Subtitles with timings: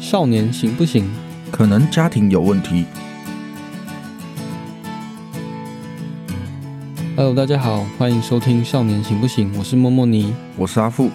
[0.00, 1.04] 少年行不行？
[1.50, 2.84] 可能家庭有问题。
[7.16, 10.32] Hello，大家好，欢迎收听《少年行不行》，我是莫莫尼。
[10.56, 11.10] 我是阿富，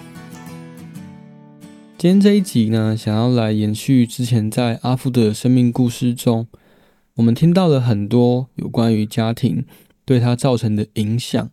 [1.96, 6.46] 今天这一集呢，想要来延续之前在阿富的生命故事中，
[7.14, 9.64] 我们听到了很多有关于家庭
[10.04, 11.50] 对他造成的影响。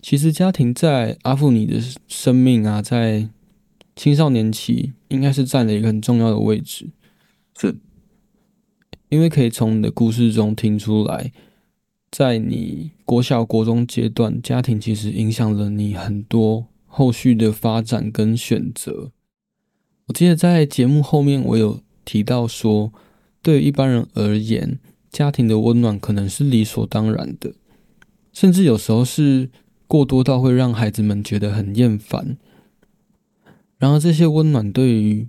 [0.00, 1.78] 其实，家庭在阿富你的
[2.08, 3.28] 生命啊，在
[3.94, 6.90] 青少年期应该是占了一个很重要的位置，
[7.58, 7.76] 是
[9.08, 11.32] 因为可以从你的故事中听出来，
[12.10, 19.10] 在你国小、国中阶段，家庭其实影响了你很多后续的发展跟选择。
[20.06, 22.92] 我记得在节目后面，我有提到说，
[23.42, 24.78] 对一般人而言，
[25.10, 27.54] 家庭的温暖可能是理所当然的，
[28.32, 29.50] 甚至有时候是
[29.86, 32.36] 过多到会让孩子们觉得很厌烦。
[33.78, 35.28] 然而，这些温暖对于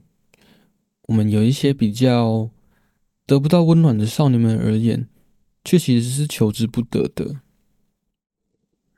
[1.04, 2.50] 我们有一些比较
[3.26, 5.08] 得不到温暖的少年们而言，
[5.64, 7.42] 却其实是求之不得的。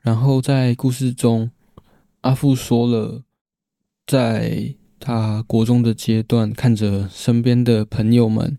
[0.01, 1.51] 然后在故事中，
[2.21, 3.23] 阿富说了，
[4.07, 8.57] 在他国中的阶段，看着身边的朋友们、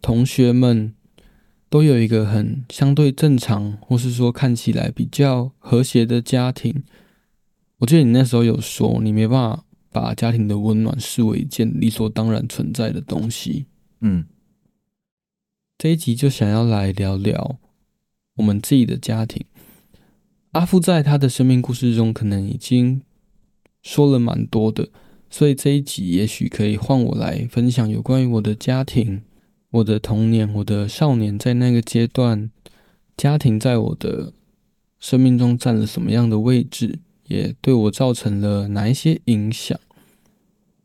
[0.00, 0.94] 同学们
[1.70, 6.82] 都有一个很相对正常，或是说看起来比较和谐的家庭。
[7.78, 13.66] 我记得你那时候有说，你没办法把家庭的温暖视为一件理所当然存在的东西。
[14.00, 14.24] 嗯，
[15.78, 17.58] 这一集就想要来聊聊
[18.36, 19.44] 我们自己的家庭。
[20.52, 23.02] 阿富在他的生命故事中，可能已经
[23.82, 24.88] 说了蛮多的，
[25.30, 29.22] 所以这一集也许可以换我来分享有关于我的家庭、
[29.70, 32.50] 我的童年、我的少年在那个阶段，
[33.16, 34.32] 家庭在我的
[34.98, 36.98] 生命中占了什么样的位置，
[37.32, 39.78] 也对我造成了哪一些影响。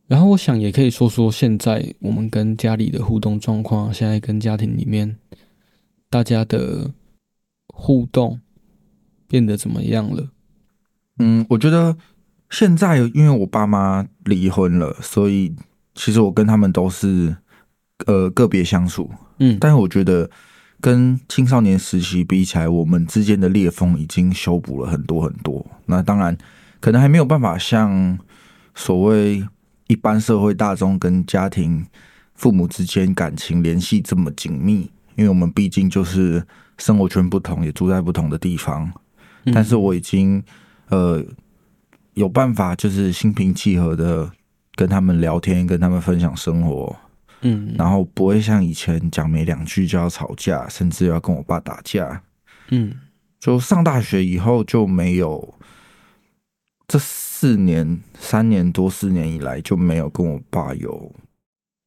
[0.08, 5.18] 然后我想也可以说说现在我们跟家里的互动状况，现在跟家庭里面
[6.09, 6.91] 大家的
[7.68, 8.40] 互动
[9.28, 10.30] 变得怎么样了？
[11.19, 11.97] 嗯，我觉得
[12.50, 15.53] 现在因为我爸妈离婚了，所以
[15.94, 17.36] 其实我跟他们都是
[18.06, 20.30] 呃个别相处，嗯，但是我觉得
[20.79, 25.65] 跟青少年时期比起来，我们之间的裂缝已经修补了很多很多。
[25.85, 26.38] 那当然，
[26.79, 28.17] 可能还没有办法像
[28.75, 29.43] 所谓
[29.88, 31.85] 一般社会大众跟家庭
[32.35, 36.45] 父母之间感情联系这么紧密，因为我们毕竟就是
[36.77, 38.91] 生活圈不同，也住在不同的地方。
[39.45, 40.44] 嗯但是我已经
[40.89, 41.23] 呃
[42.13, 44.29] 有办法，就是心平气和的
[44.75, 46.95] 跟他们聊天，跟他们分享生活，
[47.42, 52.24] 嗯，然后不会像以前讲没两句就要吵架，甚至要跟我爸打架。
[52.70, 52.94] 嗯
[53.40, 55.53] 就上大学以后就没有，
[56.88, 61.14] 这四年三年多四年以来就没有跟我爸有，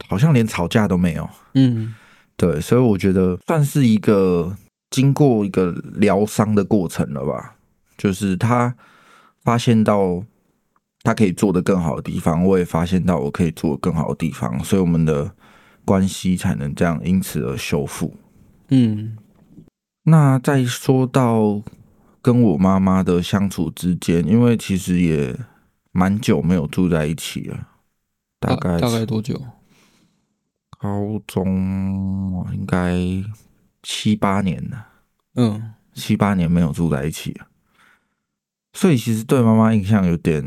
[0.09, 1.29] 好像连吵架都没有。
[1.55, 1.95] 嗯
[2.37, 4.57] 对，所以我觉得算是一个
[4.91, 7.57] 经过一个疗伤的过程了吧。
[7.99, 8.75] 就是他
[9.43, 10.25] 发现到
[11.03, 15.31] 他可以做的更好的地方，我也发现到我可以做的更好的地方，所以我们的
[15.85, 18.15] 关系才能这样因此而修复。
[18.69, 19.17] 嗯
[20.05, 21.63] 那再说到
[22.23, 25.39] 跟我妈妈的相处之间，因为其实也
[25.93, 27.69] 蛮久没有住在一起了，
[28.39, 29.41] 大概大概多久？
[30.79, 32.97] 高中应该
[33.83, 34.87] 七八年了。
[35.35, 37.47] 嗯七八年没有住在一起了，
[38.73, 40.43] 所以其实对妈妈印象有点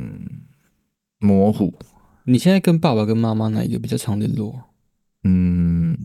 [1.19, 1.73] 模糊。
[2.23, 4.63] 你现在跟爸爸跟妈妈哪一个比较常联络？
[5.23, 5.97] 嗯，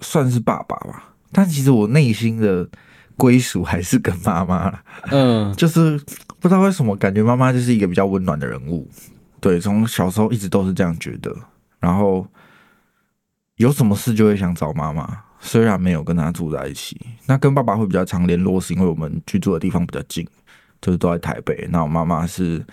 [0.00, 2.68] 算是爸爸吧，但其实我内心的
[3.16, 4.80] 归属还是跟妈妈了。
[5.10, 5.98] 嗯 就是
[6.40, 8.88] 不知道为什么，感觉妈妈就是一个比较温暖的人物。
[9.40, 11.34] 对，从小时候一直都是这样觉得。
[11.80, 12.26] 然后
[13.56, 17.00] 有什么事就会想找妈妈，虽然没有跟她住在一起。
[17.26, 20.26] 那跟爸爸会比较常联络，是因为我们居住的地方比较近，
[20.80, 21.68] 就是都在台北。
[21.70, 22.64] 那我妈妈是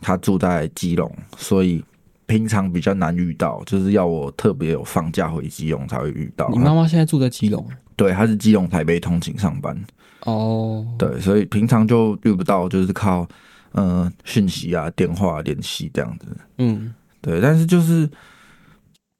[0.00, 1.84] 她住在基隆，所以
[2.32, 6.48] 平常比较难遇到，就是要我特别有放假回基隆才会遇到。
[6.48, 7.62] 你妈妈现在住在基隆
[7.94, 9.78] 对，她是基隆台北通勤上班。
[10.20, 13.28] 哦，对，所以平常就遇不到，就是靠
[13.72, 16.26] 呃讯息啊、电话联系这样子。
[16.56, 18.08] 嗯对，但是就是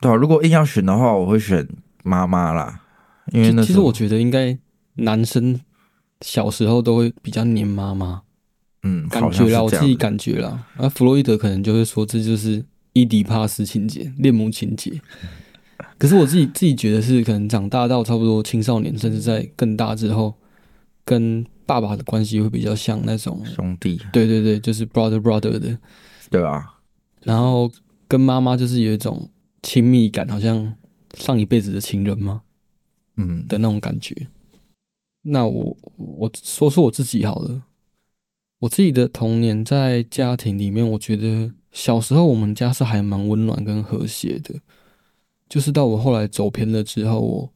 [0.00, 1.68] 对啊，如果硬要选的话，我会选
[2.02, 2.80] 妈妈啦，
[3.30, 4.56] 因为那其其实我觉得应该
[4.94, 5.60] 男生
[6.22, 8.22] 小时候都会比较黏妈妈，
[8.84, 10.66] 嗯，感觉啦，我自己感觉啦。
[10.78, 15.00] 而弗洛伊德可能就会说这就是伊迪帕斯情节、恋母情节。
[15.98, 20.34] 可是我自己自己觉得是，可能长大到差不多青少年，甚至在更大之后，
[21.04, 25.78] 跟爸爸的关系会比较像那种，兄弟，对对对，就是 brother brother 的。
[26.30, 26.80] 对吧？
[27.22, 27.70] 然后
[28.08, 29.28] 跟妈妈就是有一种
[29.62, 30.74] 亲密感，好像
[31.14, 32.42] 上一辈子的情人吗
[33.16, 34.28] 嗯，的那种感觉。
[35.22, 37.62] 那我我说说我自己好了，
[38.60, 44.54] 我自己的童年在家庭里面，我觉得小时候我们家是还蛮温暖跟和谐的。
[45.48, 47.52] 就是到我后来走偏了之后，我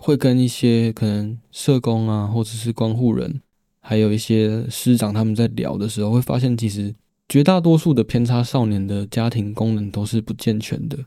[0.00, 3.40] 会跟一些可能社工啊，或者是关护人，
[3.80, 6.94] 还有一些师长他们在聊的时候，会发现其实
[7.28, 10.98] 绝大多数的偏差少年的家庭功能都是不健全的。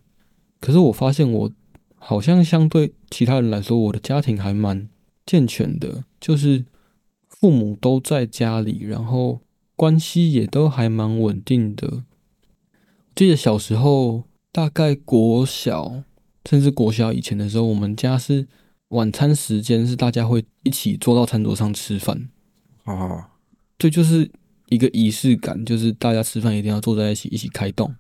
[0.59, 1.51] 可是我发现我
[1.95, 4.88] 好像相对其他人来说，我的家庭还蛮
[5.25, 6.63] 健全的，就是
[7.27, 9.42] 父母都在家里，然后
[9.75, 12.03] 关系也都还蛮稳定的。
[13.16, 16.04] 记得小时候，大概国小
[16.50, 18.48] 甚至国小以前的时候，我们家是
[18.90, 22.30] 晚餐时间是大家会一起坐到餐桌上吃饭，
[22.86, 23.25] 哦，
[23.78, 24.30] 对，就是
[24.69, 27.94] 一个仪式感，就是大家吃饭一定要坐在一起，一起开动。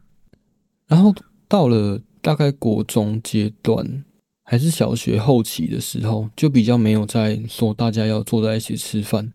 [0.87, 1.13] 然后
[1.47, 4.03] 到了大概国中阶段，
[4.43, 9.33] 还是小学后期的时候，就比较没有再说大家要坐在一起吃饭。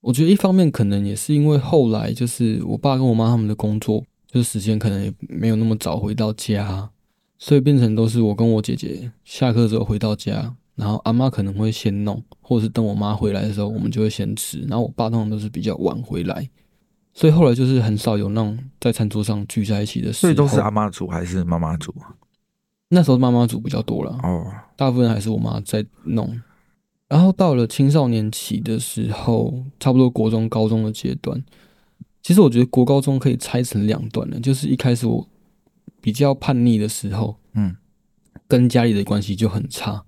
[0.00, 6.90] 我觉得一方面可能也是因为后来就是我爸跟我妈他们的工作，就是时间可能也没有那么早回到家，
[7.38, 14.58] 所以变成都是我跟我姐姐下课之后回到家，然后阿妈可能会先弄，或者是等我妈回来的时候，我们就会先吃。
[14.62, 16.50] 然后我爸通常都是比较晚回来，
[17.12, 20.20] 所以后来就是很少有那种在餐桌上聚在一起的时候。
[20.22, 21.94] 所以都是阿妈煮还是妈妈煮？
[22.88, 24.44] 那时候妈妈煮比较多了，哦，
[24.74, 26.40] 大部分还是我妈在弄。
[27.06, 31.40] 然后到了青少年期的时候，差不多国中、高中的阶段，
[32.24, 34.40] 其实我觉得国高中可以拆成两段了。
[34.40, 35.28] 就是一开始我
[36.00, 37.76] 比较叛逆的时候，嗯，
[38.48, 40.02] 跟家里的关系就很差。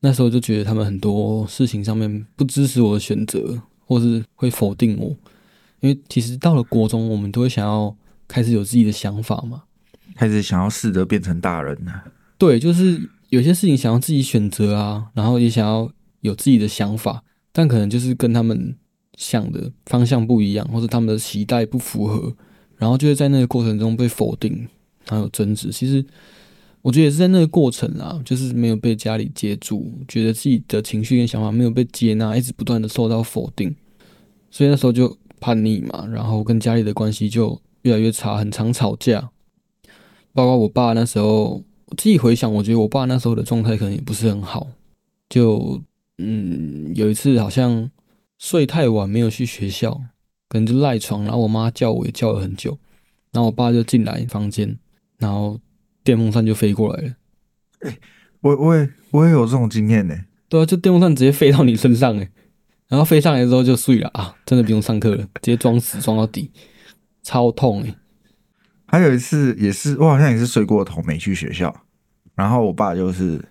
[0.00, 5.14] 那时候就觉得他们很多事情上面不支持我的选择，或是会否定我。
[5.80, 7.94] 因为其实到了国中，我们都会想要
[8.26, 9.64] 开始有自己的想法嘛。
[10.16, 12.04] 开始想要试着变成大人了。
[12.38, 15.92] 对，就是有些事情想要自己选择啊，然后也想要
[16.22, 17.22] 有自己的想法，
[17.52, 18.74] 但可能就是跟他们
[19.20, 22.34] 想的方向不一样，或者他们的期待不符合，
[22.78, 24.66] 然后就会在那个过程中被否定，
[25.06, 25.70] 还有争执。
[25.70, 26.02] 其实
[26.80, 33.76] 我觉得也是在那个过程啊，就是没有被家里接住，觉得自己的情绪跟想法没有被接纳，一直不断的受到否定，
[34.50, 39.30] 所以那时候就叛逆嘛，然后跟家里的关系就越来越差，很常吵架。
[40.32, 44.66] 包括我爸那时候，我自己回想，我觉得我爸那时候的状态可能也不是很好。
[45.28, 45.78] 就
[46.18, 47.90] 嗯，有一次好像
[48.40, 49.92] 睡太晚没有去学校，
[50.48, 52.78] 可能就赖床，然后我妈叫我也叫了很久，
[53.32, 54.78] 然后我爸就进来房间，
[55.18, 55.60] 然后
[56.02, 57.12] 电风扇就飞过来了。
[58.40, 60.16] 我我也我也有这种经验呢。
[60.48, 62.30] 对啊，就电风扇直接飞到你身上诶，
[62.88, 66.50] 然后飞上来之后就睡了啊，真的不用上课了， 直接装死装到底，
[67.22, 67.94] 超痛诶。
[68.86, 71.84] 还有一次也是，我好像也是睡过头没去学校，
[72.34, 73.44] 然后我爸就是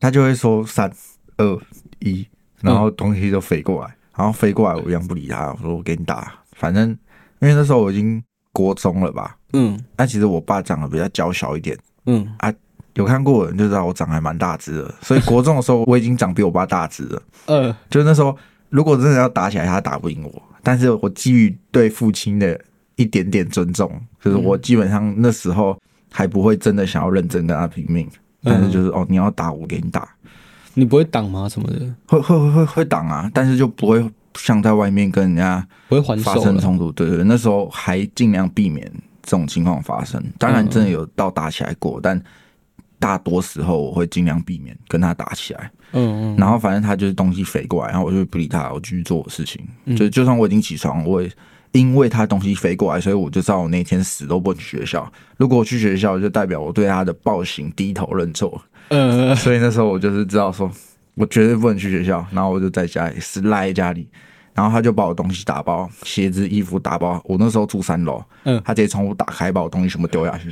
[0.00, 0.90] 他就会说三
[1.36, 1.60] 二
[2.00, 2.26] 一，
[2.62, 6.88] 然后东西就飞过来，然后飞过来我一样不理他，我说我给你打，反正
[7.40, 8.22] 因为那时候我已经
[8.52, 9.78] 国中了吧，嗯。
[9.94, 11.76] 但其实我爸长得比较娇小一点，
[12.06, 12.26] 嗯。
[12.38, 12.52] 啊
[12.94, 17.22] 有看过的人就知道我长还蛮大只的，所以国中的时候我已经长比我爸大只了。
[17.44, 18.34] 嗯 就那时候
[18.70, 22.58] 如果真的要打起来，他打不赢我，但是我基于对父亲的
[22.94, 23.92] 一点点尊重，
[24.22, 25.78] 就是我基本上那时候
[26.10, 28.08] 还不会真的想要认真跟他拼命，
[28.42, 30.08] 但是就是哦，你要打我给你打，
[30.78, 31.48] 你不会挡吗？
[31.48, 34.04] 什么的，会会会会会挡啊，但是就不会
[34.34, 36.34] 像在外面跟人家不会还发。
[36.36, 36.92] 生冲突。
[36.92, 38.86] 对对，那时候还尽量避免
[39.22, 40.22] 这种情况发生。
[40.38, 42.22] 当然真的有到打起来过，但
[42.98, 45.70] 大多时候我会尽量避免跟他打起来。
[45.92, 49.66] 嗯嗯，然后反正他就是东西飞过来，然后我就不理他，我继续做事情。
[49.86, 51.32] 嗯就就算我已经起床，我也
[51.72, 55.10] 因为他东西飞过来，所以我就知道我那天死都不去学校。
[55.38, 58.60] 如果我去学校，就代表我对他的暴行低头认错。
[58.88, 60.70] 呃所以那时候我就是知道说，
[61.14, 64.08] 我绝对不能去学校，然后我就在家里是赖在家里。
[64.54, 67.20] 然后他就把我东西打包，鞋子、衣服打包。
[67.26, 70.50] 我那时候住三楼，嗯他直接窗户打开，把我东西全部丢下去。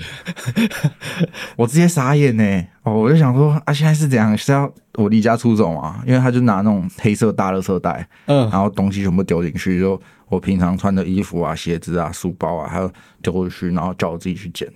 [1.57, 2.67] 我直接傻眼呢！
[2.83, 4.37] 哦，我就想说啊，现在是怎样？
[4.37, 6.05] 是要我离家出走啊？
[6.07, 9.99] 因为他就拿那种黑色大垃圾袋，嗯然后东西全部丢进去，就
[10.29, 14.71] 我平常穿的衣服啊、鞋子啊、书包啊，还有丢过去，然后叫我自己去捡。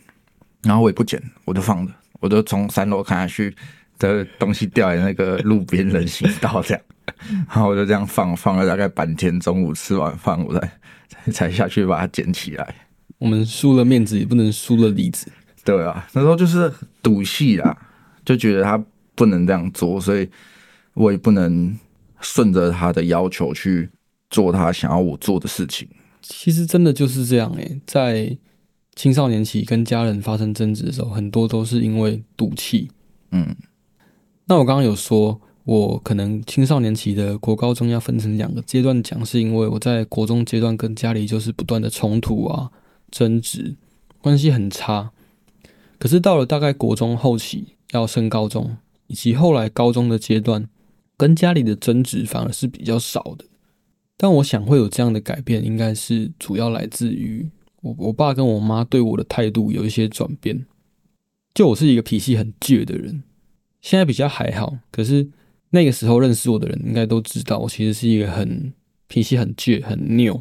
[0.63, 3.55] 然后我也不捡，我就放着，我就从三楼看下去
[3.99, 6.83] 的东西掉在那个路边人行道这样，
[7.49, 10.71] 然后我就这样放放了大概半天，中午吃完饭我才
[11.09, 12.75] 才才下去把它捡起来。
[13.19, 15.31] 我们输了面子，也不能输了里子。
[15.65, 16.73] 对啊，那时候就是
[17.03, 17.77] 赌气啦，
[18.25, 18.83] 就觉得他
[19.15, 20.29] 不能这样做，所以
[20.95, 21.77] 我也不能
[22.21, 23.91] 顺着他的要求去
[24.31, 25.89] 做他想要我做的事情。
[26.23, 28.37] 其实真的就是这样诶、在
[28.99, 32.91] 青少年期跟家人发生争执的时候，很多都是因为赌气。
[33.31, 33.55] 嗯
[34.47, 42.73] 那我刚刚有说，我可能青少年期的国高中要分成两个阶段讲，是因为我在国中阶段跟家里就是不断的冲突啊、
[43.09, 43.77] 争执，
[44.21, 45.13] 关系很差。
[46.01, 50.69] 可是到了大概国中后期要升高中，以及后来高中的阶段，
[51.17, 53.45] 跟家里的争执反而是比较少的。
[54.17, 57.49] 但我想会有这样的改变，应该是主要来自于
[57.83, 60.67] 我我爸跟我妈对我的态度有一些转变。
[61.55, 63.25] 就我是一个脾气很倔的人，
[63.81, 65.29] 现在比较还好，可是
[65.71, 68.73] 那个时候认识我的人应该都知道，我其实是一个很
[69.09, 70.41] 脾气很倔、很拗、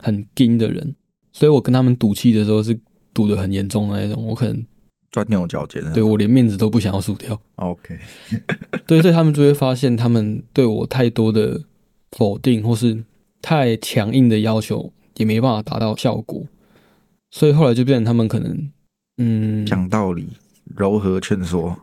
[0.00, 0.96] 很硬的人，
[1.32, 2.76] 所以我跟他们赌气的时候是
[3.14, 4.66] 赌的很严重的那种，我可能
[5.12, 5.80] 钻牛角尖。
[5.92, 7.40] 对我连面子都不想要输掉。
[7.56, 7.96] ，OK，
[8.84, 11.62] 对，所以他们就会发现，他们对我太多的
[12.12, 13.04] 否定，或是
[13.40, 16.44] 太强硬的要求，也没办法达到效果。
[17.30, 18.70] 所以后来就变成他们可能，
[19.18, 20.28] 嗯，讲道理，
[20.76, 21.78] 柔和劝说。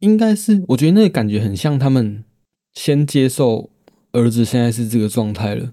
[0.00, 2.24] 应该是，我觉得那个感觉很像他们
[2.72, 3.70] 先接受
[4.12, 5.72] 儿子现在是这个状态了，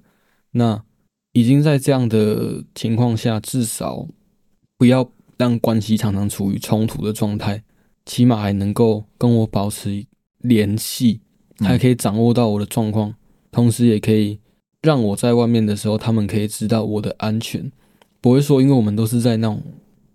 [0.51, 0.83] 那
[1.31, 4.07] 已经在这样的情况下，至少
[4.77, 7.63] 不要让关系常常处于冲突的状态，
[8.05, 10.05] 起码还能够跟我保持
[10.39, 11.21] 联系，
[11.59, 13.13] 嗯还可以掌握到我的状况，
[13.51, 14.39] 同时也可以
[14.81, 17.71] 让我在外面的时候，他们可以知道我的安全，
[18.21, 19.61] 不会说因为我们都是在那种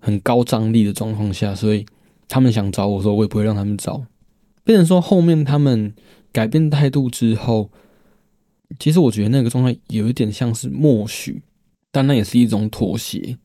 [0.00, 1.86] 很高张力的状况下，所以
[2.28, 4.04] 他们想找我的时候，我也不会让他们找。
[4.64, 5.94] 变成说后面他们
[6.32, 7.70] 改变态度之后，
[8.78, 11.42] 其实我觉得那个状态有一点像是默许，
[11.90, 13.38] 但那也是一种妥协，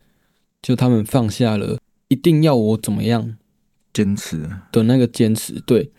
[0.61, 3.37] 就他们放下了一定要我怎么样
[3.93, 5.91] 坚持，的那个坚持，对，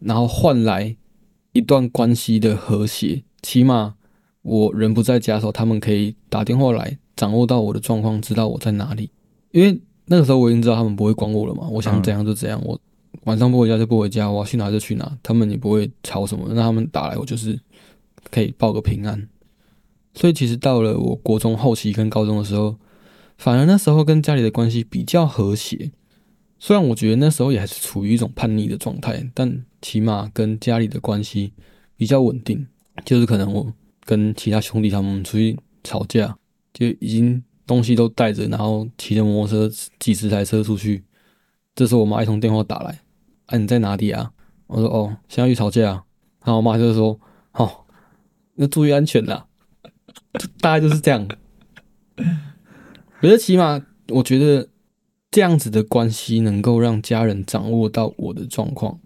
[0.00, 0.96] 然后换来
[1.52, 3.22] 一段关系的和谐。
[3.42, 3.96] 起码
[4.42, 9.10] 我人不在家的时候，他们可以打电话来，掌握到我的状况，知道我在哪里。
[9.50, 12.78] 因为那个时候我已经知道他们不会管我了嘛，我想嗯怎样就怎样，我
[13.24, 16.46] 晚上不回家就不回家，我要去哪就去哪，他们也不会吵什么。
[16.48, 17.58] 那他们打来，我就是
[18.30, 19.28] 可以报个平安。
[20.14, 22.76] 所以其实到了我国中后期跟高中的时候，
[23.38, 25.92] 反而那时候跟家里的关系比较和谐。
[26.58, 31.52] 虽然我觉得那时候也还是处于一种叛逆的状态，但起码跟家里的关系
[31.96, 32.66] 比较稳定。
[33.04, 33.72] 就是可能我
[34.04, 36.36] 跟其他兄弟他们出去吵架，
[36.74, 41.02] 就已经东西都带着，然后骑着摩托车几十台车出去。
[41.74, 43.00] 这时候我妈一通电话打来，
[43.46, 44.32] 啊你在哪里啊？
[44.66, 47.18] 我说哦，现在去吵架、然后我妈就说
[47.52, 47.84] 哦，
[48.56, 49.46] 那注意安全啦。
[50.60, 51.26] 大概就是这样。
[53.20, 54.68] 可是起码我觉得
[55.30, 59.00] 这样子的关系能够让家人掌握到我的状况，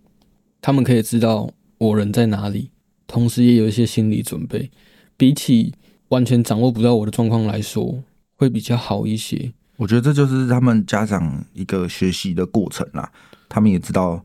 [0.60, 2.70] 他们可以知道我人在哪里，
[3.06, 4.70] 同时也有一些心理准备，
[5.16, 5.72] 比起
[6.08, 8.02] 完全掌握不到我的状况来说，
[8.36, 9.52] 会比较好一些。
[9.76, 13.10] 我觉得这就是他们家长一个学习的过程啦。
[13.48, 14.24] 他们也知道，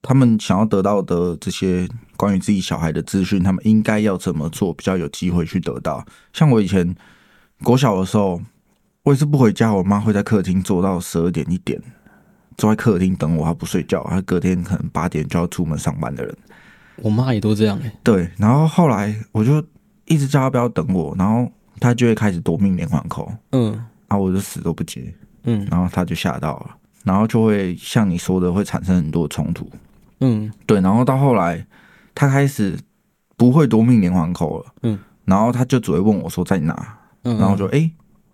[0.00, 6.04] 他们想要得到的这些关于自己小孩的资讯，他们应该要怎么做，比较有机会去得到。
[6.32, 6.94] 像我以前
[7.62, 8.40] 国小的时候，
[9.02, 11.82] 我也是不回家，我妈会在客厅坐到十二点一点，
[12.56, 16.36] 坐在客厅等我，她不睡觉，她隔天可能八点就要出门上班的人。
[16.96, 19.64] 我妈也都这样哎、对，然后后来我就
[20.12, 21.50] 一直叫他不要等我，然后
[21.80, 23.84] 他就会开始夺命连环扣，嗯。
[24.08, 25.12] 啊，我就死都不接。
[25.44, 25.66] 嗯。
[25.70, 29.68] 然后他就吓到了，然后就会像你说的，会产生很多冲突。
[30.20, 30.52] 嗯。
[30.66, 31.66] 对，然后到后来，
[32.14, 32.78] 他开始
[33.36, 37.90] 不会夺命连环扣了，嗯，然后他就只会问我说在哪，嗯，然后我就哎，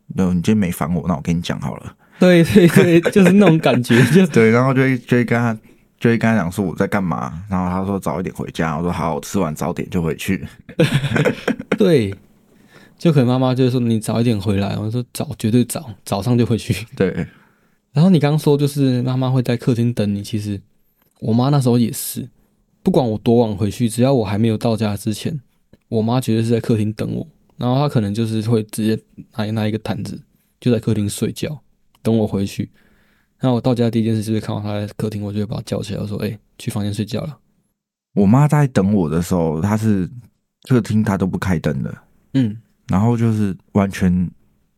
[0.09, 1.95] 那、你今天没烦我，那我跟你讲好了。
[2.19, 5.57] 对对对，就是那种感觉，就 对，然后就会就会跟他
[5.99, 10.47] 就会跟他讲说我在干嘛，然后他说早一点回家，我说好，我吃完早点就回去。
[11.77, 12.15] 对，
[12.97, 16.87] 就可能妈妈就会说你早一点回来，我说早绝对早，早上就回去。
[16.97, 17.27] 对，
[17.93, 20.61] 然后你刚刚说就是妈妈会在客厅等你，其实
[21.21, 22.29] 我妈那时候也是，
[22.83, 25.41] 不管我多晚回去，只要我还没有到家之前，
[25.89, 27.27] 我妈绝对是在客厅等我。
[27.57, 29.03] 然后她可能就是会直接
[29.37, 30.23] 拿拿一个毯子，
[30.61, 31.61] 就在客厅睡觉，
[32.03, 32.71] 等我回去。
[33.41, 37.39] 然后我到家第一件事就是看到他在客厅，我就会把他叫起来，我说：“哎、去房间睡觉了。
[38.15, 40.11] 我妈在等我的时候，她是
[40.69, 41.97] 客厅她都不开灯的，”
[42.35, 42.57] 嗯
[42.89, 44.13] 然后就是完全，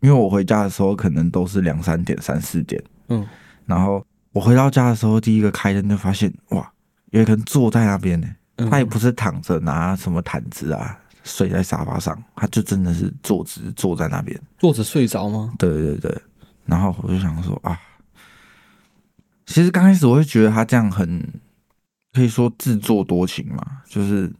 [0.00, 3.26] 因为我回家的时候可能都是两三点、三四点，嗯，
[3.66, 6.72] 然后我回到家的时候，第一个开灯就发现，哇，
[7.10, 8.26] 有一个人坐在那边呢。
[8.26, 8.36] 嗯
[8.68, 14.38] 他也不是躺着拿什么毯子啊，睡在沙发上，他就真的是坐直坐在那边。
[14.58, 15.54] 坐着睡着吗？
[15.58, 16.22] 对对对，
[16.66, 17.80] 然后我就想说啊，
[19.47, 21.23] 其实刚开始我会觉得他这样很
[22.12, 24.32] 可以说自作多情嘛，就是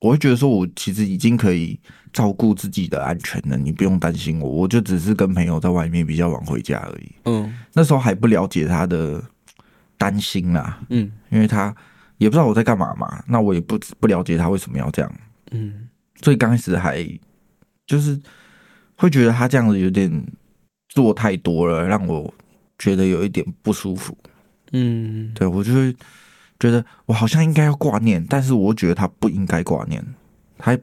[0.00, 1.78] 我会觉得说，我其实已经可以
[2.12, 7.12] 照顾自己的安全了，你不用担心我，我就只是跟朋友在外面比较晚回家而已。
[7.24, 9.22] 嗯那时候还不了解他的
[9.96, 11.74] 担心啦，嗯因为他
[12.18, 15.12] 也不知道我在干嘛嘛，那我也不不了解他为什么要这样，
[15.52, 15.88] 嗯
[16.20, 17.04] 所以刚开始还
[17.86, 18.20] 就是
[18.96, 20.24] 会觉得他这样子有点
[20.88, 22.32] 做太多了，让我
[22.78, 24.16] 觉得有一点不舒服。
[24.72, 25.94] 嗯，对我就会
[26.58, 30.04] 觉得我好像应该要挂念，但是我觉得他不应该挂念，
[30.58, 30.78] 他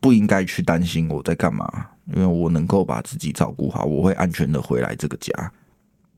[0.00, 5.52] 不应该去担心我在干嘛，因为我能够把自己照顾好，我会安全的回来这个家。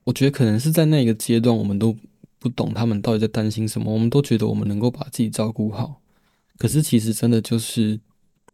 [0.05, 1.97] 我觉得可能是在那个阶段，我们都
[2.39, 6.01] 不懂他们到底在担心什么，我们都觉得我们能够把自己照顾好，
[6.59, 8.01] 可是其实真的就是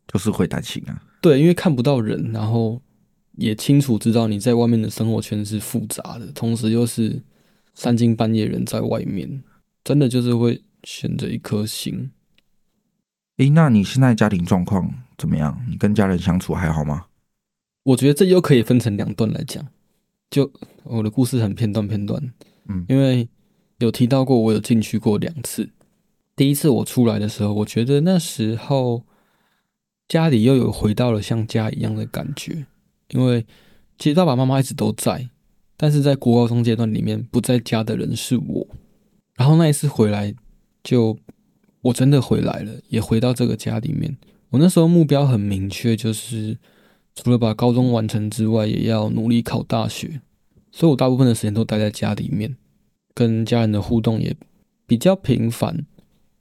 [0.06, 2.80] 就是会担心啊，对，因为看不到人，然后
[3.36, 7.22] 也清楚知道你在外面的生活圈是复杂的，同时又是
[7.78, 9.44] 三更半夜人在外面，
[9.84, 12.10] 真的就是会选择一颗心。
[13.36, 15.64] 诶，那你现在家庭状况怎么样？
[15.70, 17.06] 你跟家人相处还好吗？
[17.84, 19.64] 我觉得这又可以分成两段来讲，
[20.28, 22.20] 就我的故事很片段片段，
[22.68, 23.28] 嗯因为
[23.78, 25.70] 有提到过我有进去过两次。
[26.34, 29.04] 第一次我出来的时候，我觉得那时候
[30.08, 32.66] 家里又有回到了像家一样的感觉，
[33.10, 33.46] 因为
[33.96, 35.30] 其实爸爸妈妈一直都在，
[35.78, 38.66] 但是在国高中阶段里面不在家的人是我。
[39.36, 40.34] 然后那一次回来，
[40.82, 41.16] 就
[41.80, 44.18] 我真的回来了，也回到这个家里面。
[44.50, 46.58] 我那时候目标很明确，就是
[47.14, 50.20] 除了把高中完成之外，也要努力考大学。
[50.72, 52.56] 所以我大部分的时间都待在家里面，
[53.14, 54.36] 跟家人的互动也
[54.86, 55.86] 比较频繁，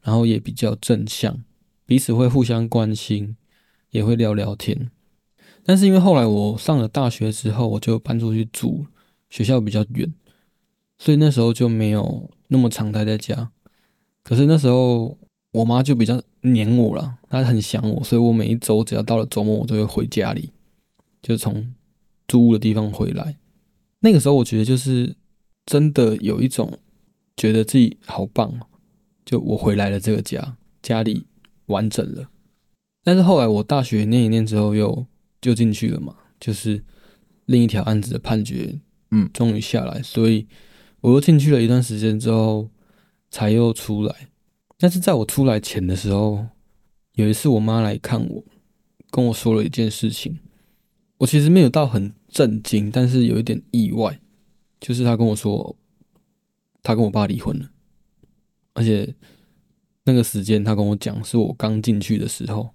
[0.02, 1.44] 然后也比较正向，
[1.86, 3.36] 彼此会互相关心，
[3.92, 4.90] 也会聊聊天。
[5.64, 8.88] 但是因为后来我上了大学之后，我就搬出去住，
[9.30, 10.14] 学校比较远，
[10.98, 13.52] 所以那时候就没有那么常待在家。
[14.24, 15.18] 可是那时候
[15.52, 20.52] 我妈就比较黏我了，她很想我，所以我每一周只要到了周末，我都会回家里，
[21.22, 21.74] 就从
[22.28, 23.38] 租屋的地方回来。
[24.00, 25.16] 那个时候我觉得就是
[25.66, 26.78] 真的有一种
[27.36, 28.60] 觉得自己好棒，
[29.26, 31.26] 就我回来了这个家，家里
[31.68, 32.30] 完整了。
[33.04, 35.06] 但是后来我大学念一念之后又
[35.42, 36.84] 就进去了嘛，就是
[37.46, 38.80] 另一条案子的判决，
[39.12, 40.48] 嗯终于下来，所以
[41.02, 42.70] 我又进去了一段时间之后
[43.30, 44.30] 才又出来。
[44.78, 46.48] 但是在我出来前的时候，
[47.14, 48.44] 有一次我妈来看我，
[49.10, 50.38] 跟我说了一件事情，
[51.18, 54.20] 我其实没有到很震惊，但是有一点意外，
[54.80, 55.76] 就是她跟我说，
[56.84, 57.72] 她跟我爸离婚了，
[58.74, 59.16] 而且
[60.04, 62.70] 那个时间她跟我讲是我刚进去的时候，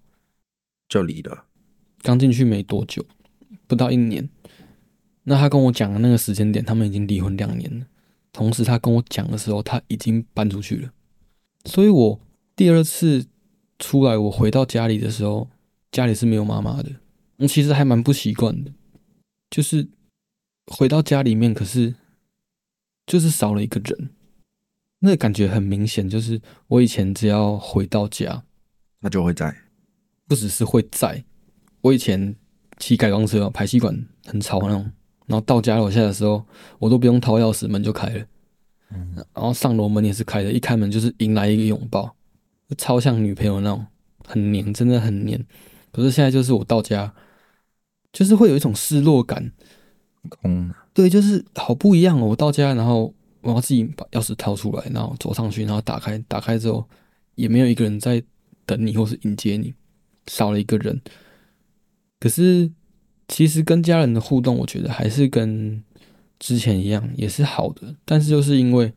[0.89, 1.45] 就离了。
[2.03, 3.07] 刚进去没多久，
[3.69, 4.29] 不到一年。
[5.25, 7.87] 那他跟我讲的那个时间点，他们已经离婚两年了。
[8.33, 10.91] 同时，他跟我讲的时候，他已经搬出去了。
[11.65, 12.21] 所以我
[12.57, 13.27] 第二次
[13.79, 15.49] 出来，我回到家里的时候，
[15.91, 16.91] 家里是没有妈妈的。
[17.37, 18.73] 我其实还蛮不习惯的，
[19.51, 19.89] 就是
[20.67, 21.95] 回到家里面，可是
[23.07, 24.11] 就是少了一个人。
[25.01, 28.45] 那个感觉很明显，就是我以前只要回到家，
[29.01, 29.55] 那就会在。
[30.29, 31.25] 不只是会在，
[31.81, 32.37] 我以前
[32.79, 34.91] 骑改装车，排气管很吵那种，
[35.27, 36.45] 然后到家楼下的时候，
[36.79, 38.25] 我都不用掏钥匙，门就开了。
[39.33, 42.15] 然后上楼门也是开的，一开门就是迎来一个拥抱，
[42.77, 43.87] 超像女朋友那种，
[44.27, 45.43] 很黏，真的很黏。
[45.91, 47.15] 可是现在就是我到家，
[48.13, 49.51] 就是会有一种失落感，
[50.29, 52.27] 空的对，就是好不一样哦。
[52.27, 56.87] 我到家，然后我要自己把钥匙掏出来，然后走上去，然后打开，打开之后
[57.35, 58.23] 也没有一个人在
[58.67, 59.73] 等你或是迎接你，
[60.27, 61.01] 少了一个人。
[62.21, 62.71] 可是
[63.29, 65.83] 其实跟家人的互动，我觉得还是跟
[66.39, 67.95] 之前一样，也是好的。
[68.05, 68.93] 但是就是因为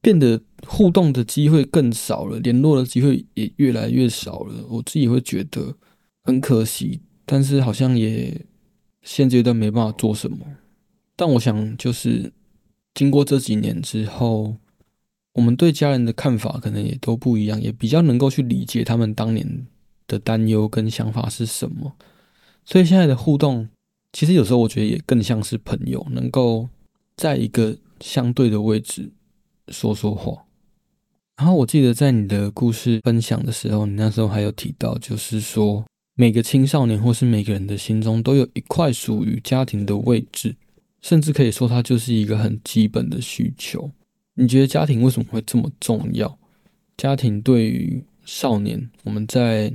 [0.00, 5.74] 变得互动的机会更少了，联络的机会也越来越少了，我自己会觉得
[6.22, 7.00] 很可惜。
[7.24, 8.44] 但是好像也
[9.02, 10.38] 现阶段没办法做什么。
[11.16, 12.32] 但我想，就是
[12.94, 14.56] 经过这几年之后，
[15.34, 19.66] 我们对家人的看法可能也都不一样，也比较能够去理解他们当年
[20.06, 21.96] 的担忧跟想法是什么。
[22.64, 23.68] 所以现在的互动，
[24.12, 26.68] 其实有时候我觉得也更像是朋友，能够
[27.16, 29.10] 在一个相对的位置
[29.68, 30.44] 说说话。
[31.36, 40.56] 然后我记得在你的故事分享的时候，你那时候还有提到，就是说每个青少年或是每个人的心中都有一块属于家庭的位置。
[41.02, 43.90] 甚至可以说，它就是一个很基本的需求。
[44.34, 46.38] 你觉得家庭为什么会这么重要？
[46.98, 49.72] 家庭对于少年，我们在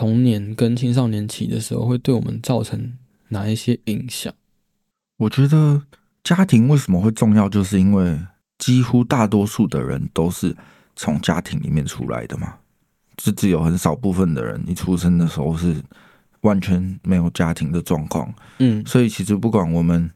[0.00, 2.96] 童年跟青少年期的时候，会对我们造成
[3.28, 4.32] 哪一些影响？
[5.18, 5.82] 我觉得
[6.24, 8.18] 家庭为什么会重要，就是因为
[8.56, 10.56] 几乎大多数的人都是
[10.96, 12.54] 从家庭里面出来的嘛。
[13.18, 15.76] 只只有很少部分的人，一出生的时候是
[16.40, 18.32] 完全没有家庭的状况。
[18.58, 20.10] 嗯所以其实不管我们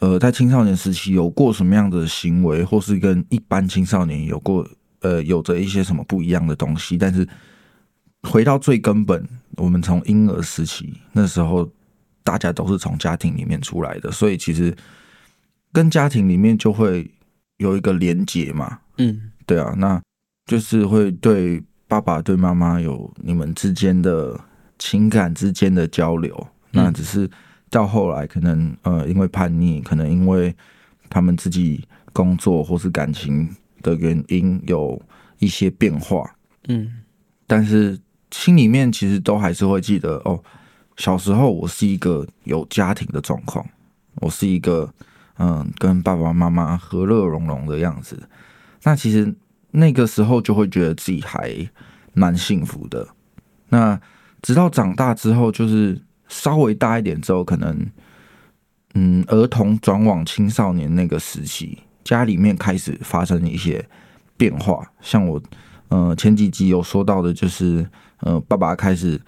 [0.00, 4.68] 呃在青少年时期有过什么样的行为，或是跟一般青少年有过
[5.02, 7.24] 呃有着一些什么不一样的东西，但是
[8.26, 11.70] 回到最根本，我们从婴儿时期那时候，
[12.22, 14.76] 大家都是从家庭里面出来的，所以其实
[15.72, 17.10] 跟家庭里面就会
[17.58, 18.80] 有一个连结嘛。
[18.98, 20.02] 嗯对啊，那
[20.46, 24.38] 就是会对爸爸对妈妈有你们之间的
[24.78, 26.46] 情感之间的交流。
[26.72, 27.30] 那只是
[27.70, 30.54] 到后来，可能呃，因为叛逆，可能因为
[31.08, 33.48] 他们自己工作或是感情
[33.82, 35.00] 的原因有
[35.38, 36.28] 一些变化，
[36.68, 37.02] 嗯
[37.46, 37.96] 但是
[38.36, 40.38] 心里面其实都还是会记得哦，
[40.98, 43.66] 小时候我是一个有家庭的状况，
[44.16, 44.92] 我是一个
[45.38, 48.28] 嗯跟爸爸妈妈和乐融融的样子。
[48.82, 49.34] 那其实
[49.70, 51.50] 那个时候就会觉得自己还
[52.12, 53.08] 蛮幸福的。
[53.70, 53.98] 那
[54.42, 57.86] 直到长大之后，就是稍微大一点之后，可能
[58.92, 63.82] 嗯儿童转往青少年那个时期，家里面开始发生一些
[64.36, 65.42] 变化，像我。
[65.88, 67.88] 呃，前几集有说到的，就是
[68.26, 69.20] 呃，爸爸开始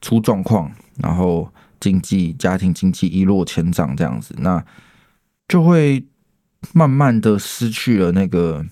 [0.00, 4.62] 出状况，然后经济家庭经济一落千丈这样子，那
[5.46, 6.04] 就会
[6.74, 8.66] 慢慢的失去了那个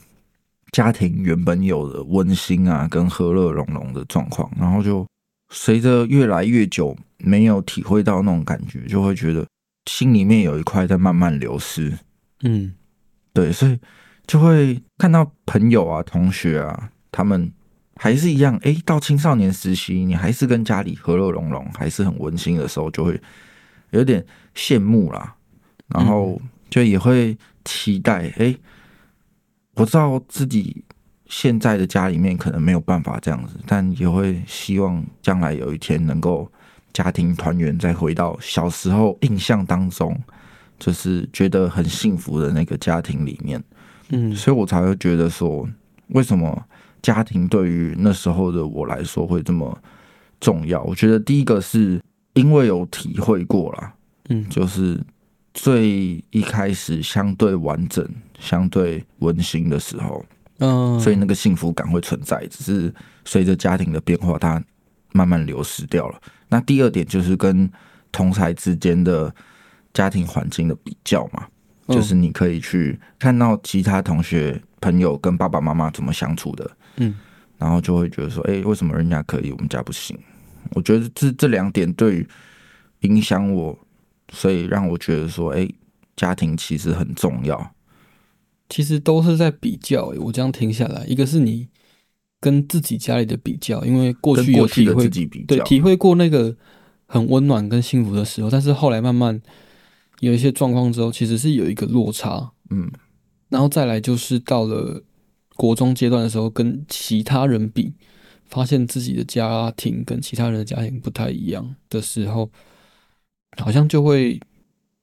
[0.72, 5.06] 家庭原本有的温馨啊，跟和乐融融的状况，然后就
[5.50, 9.46] 随着越来越久没有体会到那种感觉，就会觉得
[9.86, 11.96] 心里面有一块在慢慢流失。
[12.42, 12.74] 嗯
[13.32, 13.78] 对，所以
[14.26, 16.90] 就会看到朋友啊、同学啊。
[17.10, 17.50] 他们
[18.00, 23.20] 还是一样，诶，到青少年时期，你还是跟家里和乐融融，还是很温馨的时候，就会
[23.90, 25.34] 有点羡慕啦，
[25.88, 28.56] 然后就也会期待，诶，
[29.74, 30.84] 我知道自己
[31.26, 36.48] 现在的家里面可能没有办法这样子，但也会希望将来有一天能够
[36.92, 40.16] 家庭团圆，再回到小时候印象当中，
[40.78, 43.60] 就是觉得很幸福的那个家庭里面，
[44.10, 44.32] 嗯。
[44.36, 45.68] 所以我才会觉得说，
[46.10, 46.64] 为什么？
[47.02, 49.76] 家庭对于那时候的我来说会这么
[50.40, 50.82] 重要？
[50.82, 52.00] 我觉得第一个是
[52.34, 53.92] 因为有体会过啦，
[54.28, 55.00] 嗯就是
[55.54, 58.06] 最一开始相对完整、
[58.38, 60.24] 相对温馨的时候，
[60.58, 64.62] 嗯，所以那个幸福感会存在，只是随着家庭的变化，它
[65.12, 66.20] 慢慢流失掉了。
[66.48, 67.68] 那第二点就是跟
[68.12, 69.34] 同才之间的
[69.92, 71.46] 家庭环境的比较嘛，
[71.86, 77.14] 嗯就是你可以去看到其他同学朋友跟爸爸妈妈怎么相处的，嗯
[77.58, 80.16] 然后就会觉得说，哎、为什么人家可以，我们家不行？
[80.72, 82.28] 我觉得这这两点对于
[83.00, 83.76] 影响我，
[84.32, 85.68] 所以让我觉得说，哎、
[86.14, 87.74] 家庭其实很重要。
[88.68, 90.18] 其实都是在比较、欸。
[90.18, 91.66] 我这样听下来，一个是你
[92.38, 96.54] 跟自己家里的比较，因为过去有体会过去的自，己比较，对体会过那个
[97.06, 99.40] 很温暖跟幸福的时候，但是后来慢慢
[100.20, 102.52] 有一些状况之后，其实是有一个落差。
[102.70, 102.88] 嗯，
[103.48, 105.02] 然后再来就是到了
[105.58, 107.92] 国中阶段的时候，跟其他人比，
[108.46, 112.48] 发现自己的家庭跟其他人的家庭不太一样的时候，
[113.58, 114.40] 好像就会，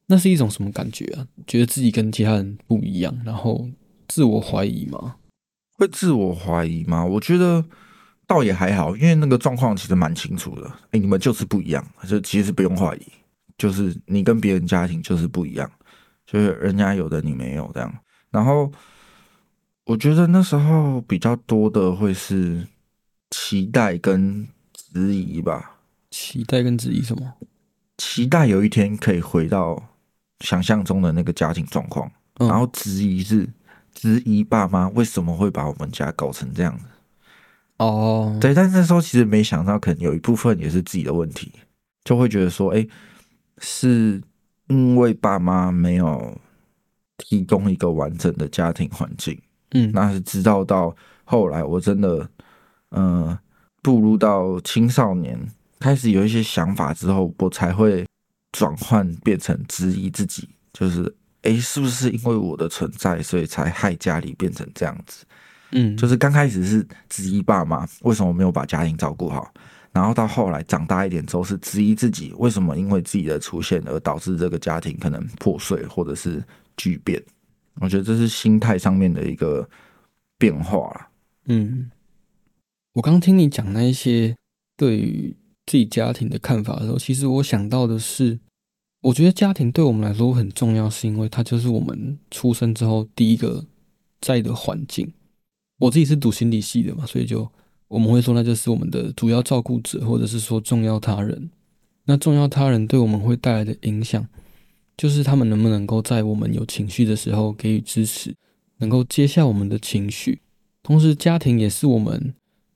[0.07, 1.27] 那是一种什么感觉啊？
[1.45, 3.67] 觉得自己跟其他人不一样，然后
[4.07, 5.17] 自我怀疑吗。
[5.77, 7.03] 会自我怀疑吗？
[7.03, 7.65] 我觉得
[8.25, 10.71] 倒也还好，因为那个状况其实蛮清楚的。
[10.91, 13.05] 哎、你们就是不一样，就其实不用怀疑，
[13.57, 15.69] 就是你跟别人家庭就是不一样，
[16.25, 17.93] 就是人家有的你没有这样。
[18.31, 18.71] 然后
[19.85, 22.67] 我觉得那时候比较多的会是
[23.29, 25.77] 期待跟质疑吧，
[26.09, 27.33] 期待跟质疑什么？
[27.97, 29.81] 期待有一天可以回到
[30.39, 33.47] 想象中的那个家庭状况，嗯然后质疑是
[33.93, 36.85] 质疑爸妈为什么会把我们家搞成这样子。
[37.77, 41.51] 哦，对，但那时候其实没想到，可能有一部分也是自己的问题，
[42.03, 42.87] 就会觉得说，哎、
[43.59, 44.21] 是
[44.67, 46.39] 因为爸妈没有
[47.17, 49.39] 提供一个完整的家庭环境，
[49.75, 52.27] 嗯，那是直到到后来我真的，
[52.89, 53.37] 呃，
[53.83, 55.37] 步入到青少年，
[55.79, 58.05] 开始有一些想法之后，我才会
[58.53, 65.25] 转换变成质疑自己，就是，哎、是不是因为我的存在，所以才害家里变成这样子？
[65.71, 69.51] 嗯，就是刚开始是质疑爸妈为什么没有把家庭照顾好，
[69.91, 76.41] 然后到后来长大一点之后是质疑自己为什么因为自己的出现而导致这个家庭可能破碎或者是
[76.77, 77.21] 巨变。
[77.81, 79.67] 我觉得这是心态上面的一个
[80.37, 81.09] 变化啦。
[81.45, 81.91] 嗯，
[82.93, 84.35] 我刚听你讲那一些
[84.77, 85.35] 对于
[85.65, 88.39] 自己家庭的看法的时候，其实我想到的是，
[89.01, 93.65] 我觉得家庭对我们来说很重要，是因为它就是我们出生之后第一个
[94.21, 95.11] 在的环境。
[95.77, 97.51] 我自己是读心理系的嘛，所以就
[97.87, 101.49] 我们会说那就是我们的主要照顾者，或者是说重要他人。
[102.05, 104.25] 那重要他人对我们会带来的影响，
[104.97, 108.35] 就是他们能不能够在我们有情绪的时候给予支持，
[108.77, 110.41] 能够接下我们的情绪。
[110.81, 112.33] 同时，家庭也是我们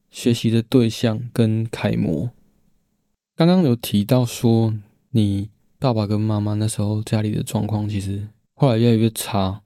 [0.10, 2.32] 学习的对象跟楷模。
[3.36, 4.74] 刚刚有提到说，
[5.12, 9.62] 你爸爸跟妈妈那时候家里的状况，其实后来越来越差。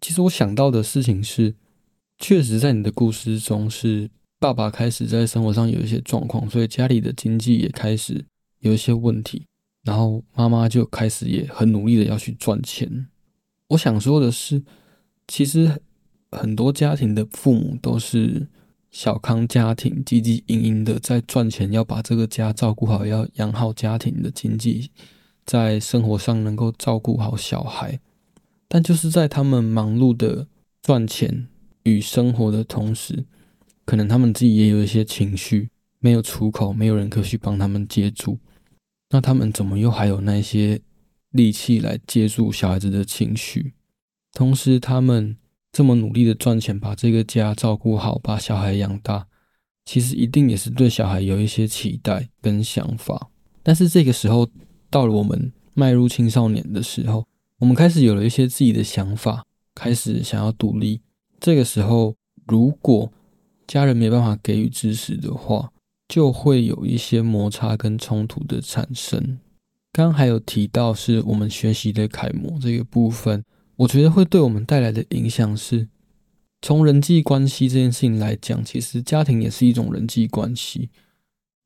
[0.00, 1.54] 其实我想到的事情是，
[2.18, 4.10] 确实在你的故事中是。
[4.38, 8.22] 爸爸开始在生活上有一些状况，所以家里的经济也开始
[8.60, 9.46] 有一些问题。
[9.86, 13.06] 然后妈妈就开始也很努力的要去赚钱。
[13.68, 14.64] 我想说的是，
[15.28, 15.80] 其实
[16.32, 18.48] 很多家庭的父母都是
[18.90, 24.90] 小康家庭，积极营营的在赚钱，要把这个家照顾好，要养好家庭的经济，
[25.44, 28.00] 在生活上能够照顾好小孩。
[28.66, 30.48] 但就是在他们忙碌的
[30.82, 31.46] 赚钱
[31.84, 33.24] 与生活的同时，
[33.84, 35.70] 可能他们自己也有一些情绪，
[36.00, 38.38] 没有出口，没有人可以去帮他们接住。
[39.10, 40.80] 那他们怎么又还有那些
[41.30, 43.74] 力气来接住小孩子的情绪？
[44.32, 45.36] 同时，他们
[45.72, 49.26] 这么努力的赚钱，把这个家照顾好，把小孩养大，
[49.84, 53.30] 其实一定也是对小孩有一些期待跟想法。
[53.62, 54.48] 但是这个时候
[54.90, 57.26] 到了我们迈入青少年的时候，
[57.58, 61.00] 我们开始有了一些自己的想法，开始想要独立。
[61.38, 62.14] 这个时候，
[62.46, 63.12] 如果
[63.66, 65.70] 家人没办法给予支持的话，
[66.08, 69.38] 就会有一些摩擦跟冲突的产生。
[69.92, 73.42] 刚刚还有提到是我们学习的楷模这个部分，
[73.76, 75.88] 我觉得会对我们带来的影响是，
[76.60, 80.90] 从人际关系这件事情来讲，其实家庭也是一种人际关系。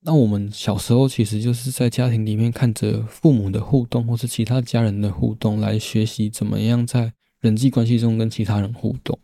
[0.03, 9.19] 那我们小时候其实就是在家庭里面看着父母的互动，或是其他家人的互动，来学习怎么样在人际关系中跟其他人互动。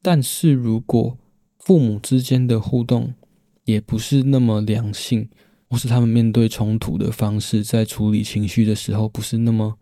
[0.00, 1.16] 但是如果
[1.58, 3.14] 父母之间的互动
[3.64, 5.28] 也不是那么良性，
[5.68, 9.78] 或是他们面对冲突的方式，在处理情绪的时候不是那么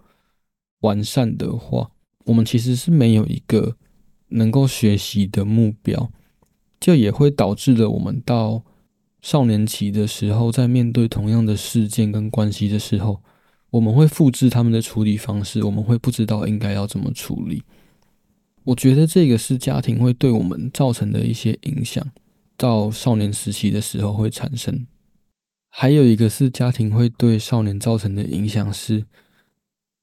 [0.81, 1.91] 完善的话，
[2.27, 3.77] 我们其实是没有一个
[4.29, 6.11] 能够学习的目标，
[6.79, 8.63] 这也会导致了我们到
[9.21, 13.23] 少年期的时候，在面对同样的事件跟关系的时候，
[13.71, 17.63] 我们会复制他们的处理方式，我们会不知道应该要怎么处理。
[18.65, 22.07] 我觉得这个是家庭会对我们造成的一些影响，
[22.61, 24.87] 到少年时期的时候会产生。
[25.71, 29.07] 还有一个是家庭会对少年造成的影响是，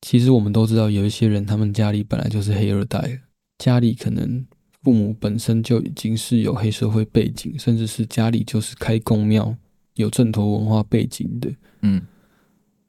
[0.02, 3.22] 其实我们都知道有一些人，他们家里本来就是黑二代，
[3.60, 4.44] 家里可能
[4.82, 9.56] 父母本身就已经是有黑社会背景，甚至是家里就是开公庙、
[9.94, 11.54] 有正头文化背景的。
[11.82, 12.02] 嗯，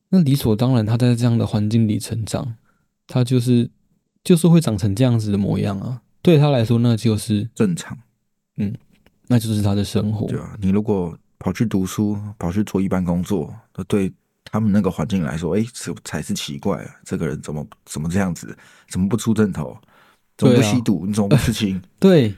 [0.09, 2.57] 那理所当然，他在这样的环境里成长，
[3.07, 3.71] 他就是。
[4.25, 7.97] 就是会长成这样子的模样啊，对他来说那就是正常，
[8.57, 8.75] 嗯，
[9.29, 10.27] 那就是他的生活。
[10.27, 13.55] 对啊，你如果跑去读书，跑去做一般工作，
[13.87, 14.13] 对
[14.45, 16.97] 他们那个环境来说，哎，这才是奇怪啊！
[17.05, 18.57] 这个人怎么怎么这样子？
[18.89, 19.77] 怎么不出正头？
[20.37, 21.05] 怎么不吸毒？
[21.07, 21.81] 你怎么不吃青？
[22.01, 22.35] 对，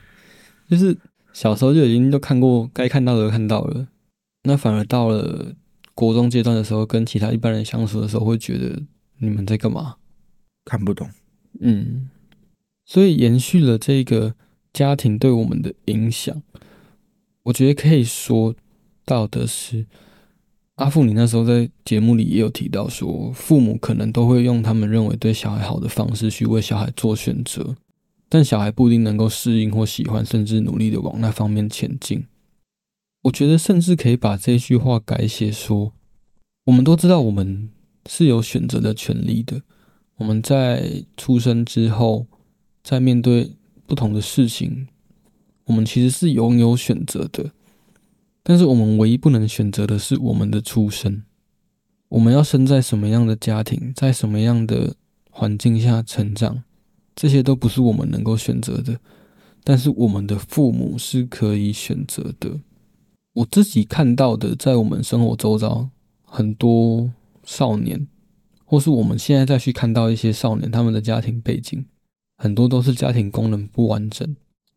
[0.69, 0.97] 就是
[1.33, 3.87] 小时候就已经都看过，该看到的都看到了。
[4.43, 5.53] 那反而到了
[5.93, 8.81] 国中阶段的时候，跟其他一般人相处的时候，会觉得
[9.19, 9.95] 你们在干嘛？
[10.65, 11.09] 看不懂。
[11.59, 12.09] 嗯，
[12.85, 14.35] 所以延续了这个
[14.73, 16.41] 家庭对我们的影响，
[17.43, 18.55] 我觉得可以说
[19.05, 19.85] 到的是，
[20.75, 27.75] 阿富，你那时候在节目里也有提到说，父母可能都会用他们认为对小孩好的方式去为小孩做选择，
[28.29, 32.25] 但小孩不一定能够适应或喜欢，甚至努力的往那方面前进。
[33.23, 35.93] 我觉得甚至可以把这句话改写说，
[36.65, 37.69] 我们都知道我们
[38.07, 39.61] 是有选择的权利的。
[40.15, 42.27] 我们在出生之后，
[42.83, 43.51] 在面对
[43.85, 44.87] 不同的事情，
[45.71, 47.51] 我们其实是拥有选择的。
[48.43, 51.23] 但是我们唯一不能选择的是我们的出生。
[52.09, 54.95] 我们要生在什么样的家庭，在什么样的
[55.29, 56.63] 环境下成长，
[57.15, 58.99] 这些都不是我们能够选择的。
[59.63, 62.59] 但是我们的父母是可以选择的。
[63.31, 65.87] 我自己看到的，在我们生活周遭，
[66.23, 67.09] 很多
[67.45, 68.07] 少年。
[68.65, 71.85] 或是我们现在再去看到一些少年，他们的家庭背景
[72.37, 74.35] 很多都是家庭功能不完整，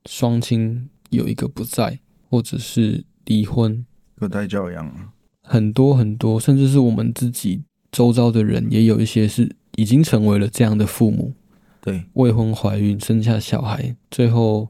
[0.08, 3.84] 双亲有一个不在，或者是离婚、
[4.16, 5.12] 隔代教养啊，
[5.42, 11.34] 很多很多，甚至是我们自己周遭的人也有一些是已经成为了这样的父母，
[11.80, 14.68] 对，未婚怀孕生下小孩，最后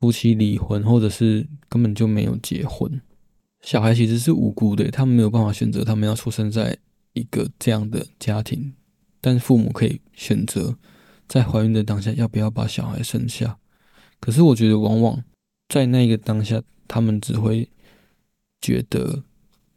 [0.00, 3.00] 夫妻离婚，或者是根本就没有结婚，
[3.60, 6.78] 小孩其实是无辜的，他们没有办法选择，他们要出生在。
[7.14, 8.72] 一个这样的家庭，
[9.20, 10.78] 但父母可以选择
[11.28, 13.58] 在怀孕的当下要不要把小孩生下。
[14.22, 15.20] 可是我觉得，往往
[15.68, 17.68] 在那个当下，他们只会
[18.60, 19.24] 觉得，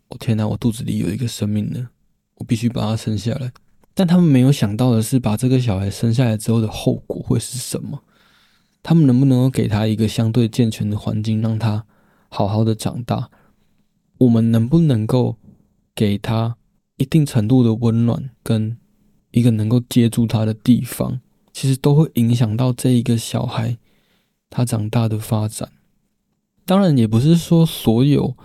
[0.09, 1.89] 我天哪，我肚子里有一个生命呢，
[2.35, 3.51] 我必须把它生下来。
[3.95, 8.03] 但他们没有想到的是，把这个小孩生下来之后的后果会是什么？
[8.83, 11.87] 他们能不能够给他一个相对健全的环境，让他
[12.29, 13.31] 好好的长大？
[14.19, 15.37] 我们能不能够
[15.95, 16.55] 给他
[16.97, 18.77] 一定程度的温暖，跟
[19.31, 21.19] 一个能够接住他的地方，
[21.51, 23.77] 其实都会影响到这一个小孩
[24.55, 25.69] 他长大的发展。
[26.63, 28.37] 当然，也不是说所有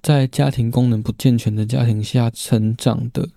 [0.00, 3.28] 在家庭功能不健全的家庭下成长的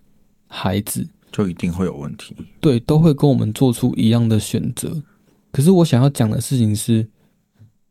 [0.47, 1.09] 孩子。
[1.33, 5.03] 就一定会有问题，对，都会跟我们做出一样的选择。
[5.51, 7.05] 可是我想要讲的事情是，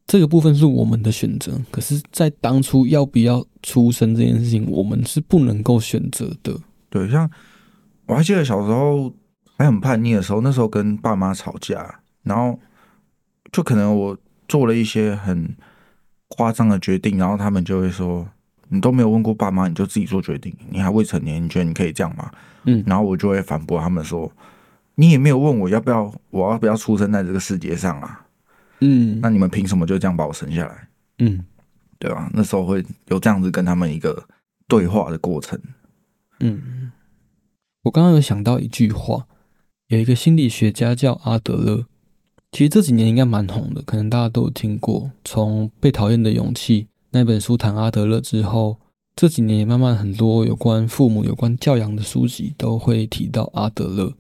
[0.07, 1.61] 这个部分是我们的选择。
[1.71, 6.59] 可是，在当初要不要出生这件事情，我们是不能够选择的。
[6.89, 7.31] 对，像
[8.07, 9.13] 我还记得小时候
[9.59, 12.59] 还很叛逆的时候，那时候跟爸妈吵架，然后
[13.53, 14.17] 就可能我
[14.53, 15.57] 做了一些很
[16.29, 18.29] 夸张的决定，然后他们就会说
[18.69, 22.31] ：“你都没有问过爸妈，你就自己做决定，你还未成年，你觉得你可以这样吗？”
[22.65, 24.31] 嗯，然后我就会反驳他们说
[24.97, 28.27] ：“你也没有问我要不要，我要不要出生在这个世界上啊？
[28.81, 30.89] 嗯，那你们凭什么就这样把我生下来？
[31.21, 31.43] 嗯，
[31.99, 32.31] 对吧？
[32.35, 34.23] 那时候会有这样子跟他们一个
[34.69, 35.59] 对话的过程。
[36.41, 36.93] 嗯，
[37.85, 39.27] 我刚刚有想到一句话，
[39.87, 41.87] 有一个心理学家叫阿德勒，
[42.53, 45.11] 其实这几年应该蛮红的，可能大家都有听过。
[45.25, 48.79] 从《被讨厌的勇气》那本书谈阿德勒之后。
[49.15, 54.15] 这几年也慢慢很多有关父母、有关教养的书籍都会提到阿德勒。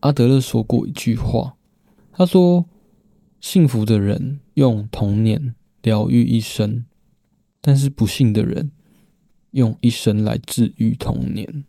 [0.00, 1.56] 阿德勒说过一句话，
[2.12, 2.66] 他说
[3.40, 6.84] ：“幸福的人用童年疗愈一生，
[7.62, 8.70] 但是不幸的人
[9.52, 11.64] 用一生来治愈童年。”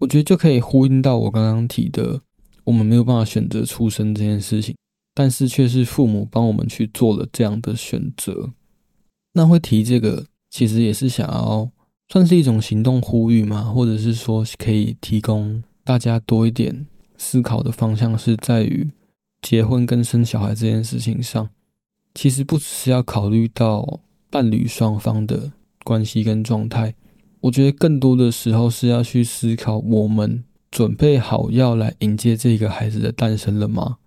[0.00, 2.22] 我觉得就可以呼应到我刚刚提的，
[2.64, 4.74] 我们没有办法选择出生这件事情，
[5.20, 8.54] 但是却是父母帮我们去做了这样的选择。
[9.34, 11.70] 那会提这个，其实也是想要。
[12.08, 13.64] 算是一种行动呼吁吗？
[13.64, 16.86] 或者是说可以提供大家多一点
[17.18, 18.90] 思考的方向，是在于
[19.42, 21.50] 结婚跟生小孩这件事情上，
[22.14, 25.52] 其实不只是要考虑到伴侣双方的
[25.84, 26.94] 关系跟状态，
[27.42, 33.98] 我觉得更多的时候是要去思考，我们准备好要来迎接这个孩子的诞生了吗？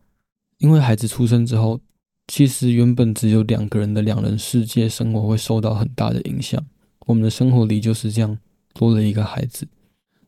[0.63, 1.77] 因为孩子出生之后，
[2.25, 6.65] 其实原本只有两个人的两人世界生活会受到很大的影响。
[7.05, 8.37] 我们的生活里就是这样
[8.73, 9.67] 多了一个孩子，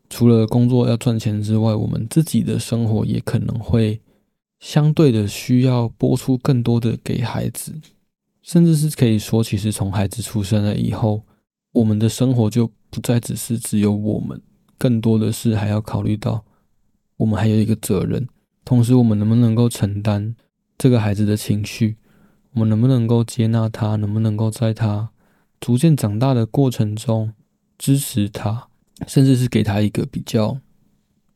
[0.09, 4.01] 除了工作要赚钱之外，我们自己的生活也可能会
[4.59, 7.73] 相对的需要拨出更多的给孩子，
[8.41, 11.23] 甚至是可以说，其实从孩子出生了以后，
[11.71, 14.41] 我们的生活就不再只是只有我们，
[14.77, 16.43] 更多的是还要考虑到
[17.15, 18.27] 我们还有一个责任，
[18.65, 20.35] 同时我们能不能够承担
[20.77, 21.95] 这个孩子的情绪，
[22.53, 25.11] 我们能不能够接纳他，能不能够在他。
[25.61, 27.33] 逐渐长大的过程中，
[27.77, 28.67] 支持他，
[29.07, 30.59] 甚至是给他一个比较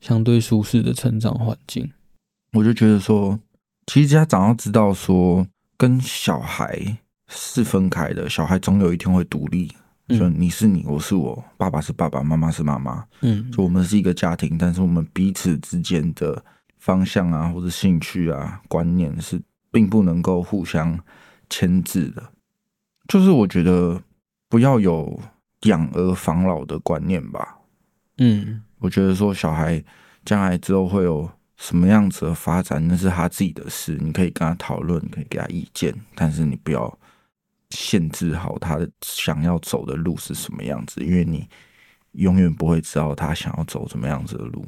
[0.00, 1.90] 相对舒适的成长环境。
[2.52, 3.38] 我就觉得说，
[3.86, 9.72] 其实家长要知道说，跟小孩是分开的，小孩总有一天会独立。
[10.08, 13.04] 就你是你，我是我，爸爸是爸爸，妈妈是妈妈。
[13.20, 16.44] 嗯，就我们是一个家庭，但是我们彼此之间的
[16.80, 19.40] 方向啊，或者兴趣啊、观念是
[19.70, 20.98] 并不能够互相
[21.48, 22.32] 牵制的。
[23.06, 24.02] 就是我觉得。
[24.50, 25.22] 不要有
[25.60, 27.56] 养儿防老的观念吧。
[28.18, 29.80] 嗯，我觉得说小孩
[30.24, 36.98] 将来之后会有什么样子的发展，那是他自己的事，你可以跟他讨论，可以给他意见，但是你不要
[37.68, 41.48] 限制好他想要走的路是什么样子，因为你
[42.14, 44.66] 永远不会知道他想要走什么样子的路。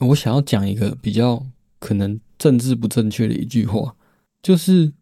[0.00, 1.44] 我想要讲一个比较
[1.78, 3.94] 可能政治不正确的一句话，
[4.42, 4.92] 就是。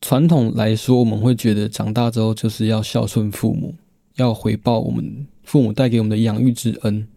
[0.00, 3.74] 传统来说，我们会觉得长大之后就是要孝顺父母，
[4.16, 7.08] 要回报我们父母带给我们的养育之恩。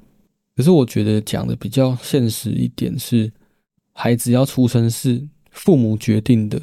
[0.56, 3.30] 可是我觉得讲的比较现实一点是，
[3.92, 6.62] 孩子要出生是父母决定的，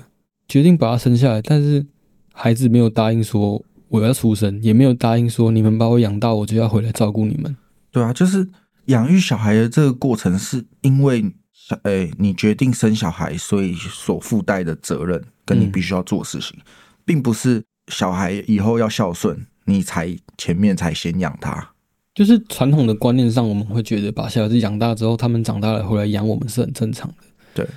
[0.49, 1.85] 决定把他生下来，但是
[2.33, 7.55] 孩子没有答应说我要出生，也没有答应说你们把我养大，我就要回来照顾你们。
[7.93, 8.49] 对啊，就是
[8.87, 15.23] 养育小孩的这个过程，是因为小哎你决定生小孩，所以所附带的责任。
[15.47, 16.59] 跟你必须要做事情，
[17.05, 21.73] 并不是小孩以后要孝顺你才前面才先养他。
[22.15, 27.17] 就是传统的观念上，我们会觉得把小孩子养大之后，他们长大了回来养我们是很正常的。
[27.53, 27.69] 对。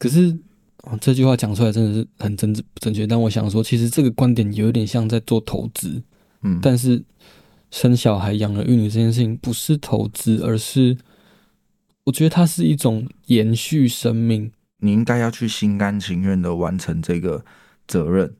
[0.00, 0.36] 可是
[1.00, 3.06] 这句话讲出来真的是很真不正确。
[3.06, 6.02] 但我想说，其实这个观点有点像在做投资。
[6.42, 6.58] 嗯。
[6.60, 7.00] 但是
[7.76, 10.96] 生小孩、养儿育女这件事情不是投资，而是
[12.04, 14.50] 我觉得它是一种延续生命。
[14.78, 17.44] 你应该要去心甘情愿的完成这个
[17.86, 18.34] 责任，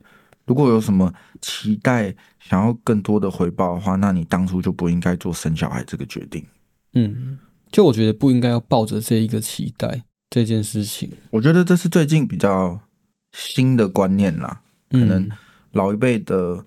[0.46, 1.12] 如果有什么
[1.42, 6.42] 期待，想要更多的回报的话，那你当初就不应该做生小孩这个决定。
[6.94, 7.38] 嗯，
[7.70, 11.12] 就我觉得不应该要抱着这一个期待这件事情。
[11.28, 12.80] 我觉得这是最近比较
[13.32, 15.30] 新的观念啦，可能嗯
[15.72, 16.64] 老一辈的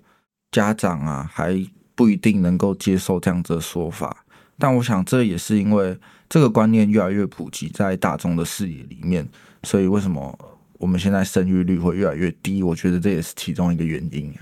[0.52, 1.52] 家长啊，还
[2.00, 4.24] 不一定能够接受这样子的说法。
[4.58, 5.94] 但我想，这也是因为
[6.30, 9.28] 这个观念越来越普及在大众的视野里面，
[9.64, 10.38] 所以为什么
[10.78, 12.62] 我们现在生育率会越来越低？
[12.62, 14.32] 我觉得这也是其中一个原因。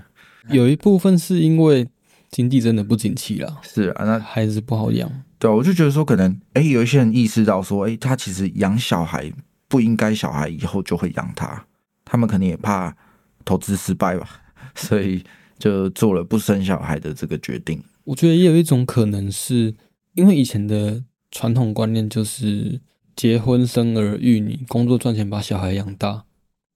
[0.47, 1.85] 有一部分是因为
[2.31, 5.11] 经济真的不景气了，是啊，那孩子不好养。
[5.37, 9.29] 对啊，我就觉得说，可能哎，有一些人意识到说，哎，他其实养小孩
[9.67, 11.65] 不应该，小孩以后就会养他，
[12.05, 12.95] 他们可能也怕
[13.43, 14.27] 投资失败吧，
[14.75, 15.21] 所以
[15.59, 17.83] 就做了不生小孩的这个决定。
[18.05, 19.75] 我觉得也有一种可能是
[20.15, 22.81] 因为以前的传统观念就是
[23.15, 26.23] 结婚生儿育女，工作赚钱把小孩养大，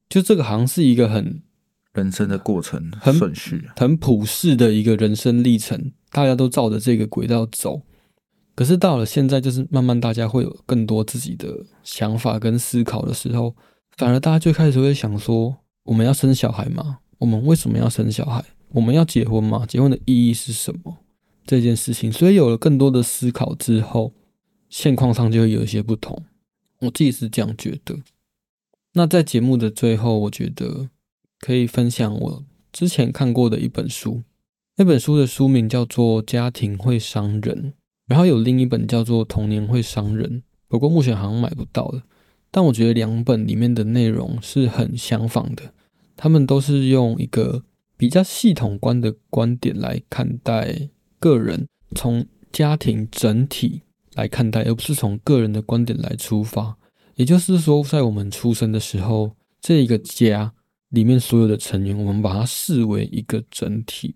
[0.09, 1.41] 就这个好像是一个很
[1.93, 7.81] 人生的过程很顺序啊，很普世的一个人生历程，大家都照着这个轨道走。
[8.55, 13.55] 可是到了现在，就是慢慢大家会有更多自己的想法跟思考的时候，
[13.97, 16.99] 反而大家就开始会想说：我们要生小孩吗？
[17.17, 18.43] 我们为什么要生小孩？
[18.73, 19.65] 我们要结婚吗？
[19.65, 20.97] 结婚的意义是什么？
[21.45, 24.13] 这件事情，所以有了更多的思考之后，
[24.69, 26.23] 现况上就会有一些不同。
[26.79, 27.99] 我自己是这样觉得。
[28.93, 30.89] 那在节目的最后，我觉得
[31.39, 34.23] 可以分享我之前看过的一本书，
[34.77, 37.41] 那本书的书名叫做《家庭会伤人》，
[38.07, 42.03] 然后有另一本叫做《童年会伤人》，不过目前好像买不到了。
[42.49, 45.73] 但我觉得两本里面的内容是很相仿的，
[46.15, 47.63] 他们都是用一个
[48.03, 50.89] 比较系统观的观点来看待
[51.21, 53.83] 个人，从家庭整体
[54.15, 56.75] 来看待，而不是从个人的观点来出发。
[57.15, 60.51] 也就是说，在我们出生的时候，这一个家
[60.89, 64.15] 里面所有的成员，我们把它视为一个整体。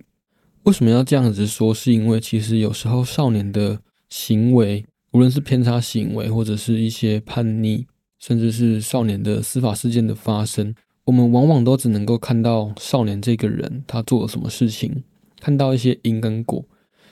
[0.64, 1.74] 为什么要这样子说？
[1.74, 3.80] 是因为其实有时候少年的
[4.10, 7.88] 行为，无论是偏差行为，或者是一些叛逆，
[8.20, 10.76] 甚至是少年的司法事件的发生，
[11.08, 15.04] 我们往往都只能够看到少年这个人他做了什么事情，
[15.40, 16.66] 看到一些因跟果。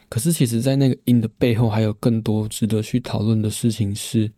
[0.10, 4.32] 可是其实，在那个因的背后，还有更多值得去讨论的事情是。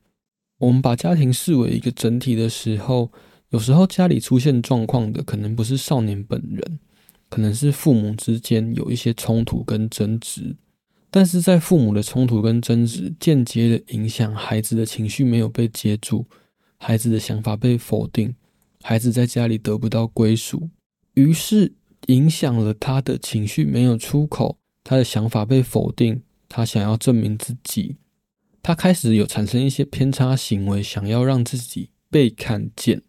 [0.60, 3.12] 我们把家庭视为一个整体的时候，
[3.50, 6.80] 有时候家里出现状况的可能不是少年本人，
[7.28, 10.56] 可能是父母之间有一些冲突跟争执，
[11.10, 16.26] 但是在父母的冲突跟争执间接的影响孩子的情绪没有被接住，
[16.78, 18.36] 孩子的想法被否定，
[18.84, 20.70] 孩子在家里得不到归属，
[21.16, 21.74] 于是
[22.08, 27.98] 影响了他的情绪没有出口，他的想法被否定，他想要证明自己。
[28.62, 33.02] 他开始有产生一些偏差行为，想要让自己被看见。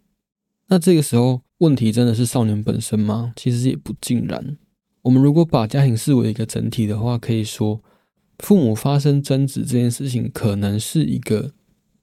[0.68, 3.32] 那这个时候，问题真的是少年本身吗？
[3.34, 4.56] 其实也不尽然。
[5.02, 7.82] 我们如果把家庭视为一个整体的话，可以说，
[8.38, 11.52] 父母发生争执这件事情可能是一个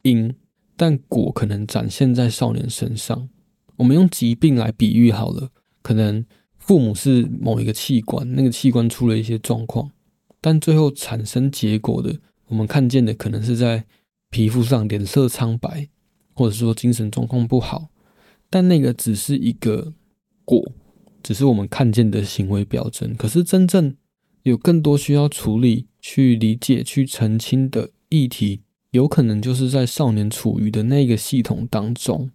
[0.02, 0.34] 因，
[0.76, 3.30] 但果可能展现在少年身上。
[3.78, 5.50] 我们用疾病来比喻好了，
[5.82, 6.26] 可能
[6.58, 9.92] 父母是某一个器官，那个器官出了一些状况，
[10.42, 12.20] 但最后产生结果的。
[12.48, 13.86] 我们看见的可能是在
[14.30, 15.90] 皮肤上脸色苍白，
[16.34, 17.90] 或者说精神状况不好，
[18.50, 19.94] 但那个只是一个
[20.44, 20.64] 果，
[21.24, 23.16] 只是我们看见的行为表征。
[23.16, 23.96] 可是真正
[24.44, 28.62] 有更多需要处理、去理解、去澄清的议题，
[28.92, 32.30] 有可能就是在少年处于的那个系统当中。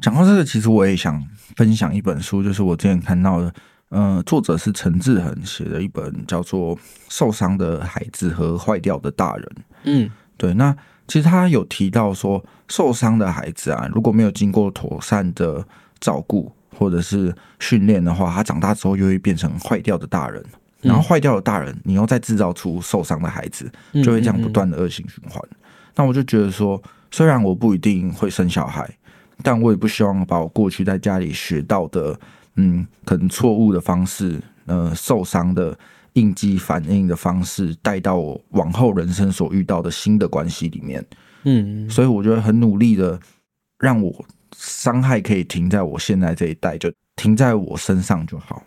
[0.00, 1.22] 讲到这个，其实我也想
[1.56, 3.52] 分享一本书，就是我之前看到的。
[3.90, 6.76] 呃，作者是陈志恒写的一本叫做
[7.08, 9.44] 《受伤的孩子和坏掉的大人》。
[9.82, 10.54] 嗯，对。
[10.54, 10.72] 那
[11.08, 15.66] 其实他有提到说，受伤的孩子啊，如果没有经过妥善的
[15.98, 20.40] 照顾或者是训练的话，他长大之后又会变成坏掉的大人。
[20.82, 23.68] 然后坏掉的大人，你又再制造出受伤的孩子，
[24.04, 25.42] 就会这样不断的恶性循环。
[25.96, 26.80] 那我就觉得说，
[27.10, 28.88] 虽然我不一定会生小孩，
[29.42, 32.18] 但我也不希望把我过去在家里学到的。
[32.56, 35.78] 嗯，可能错误的方式，呃，受伤的
[36.14, 41.02] 应激反应的方式，带到我往后人生所遇到的新的关系里面。
[41.44, 43.18] 嗯，所以我觉得很努力的，
[43.78, 44.24] 让我
[44.54, 48.62] 伤害可以停在我现在这一代，就停在我身上就好。